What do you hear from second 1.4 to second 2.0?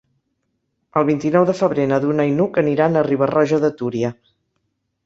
de febrer